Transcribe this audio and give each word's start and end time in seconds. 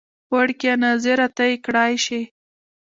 وړکیه 0.31 0.73
ناظره 0.83 1.27
ته 1.35 1.43
یې 1.49 1.55
کړی 1.65 1.93
شې. 2.05 2.21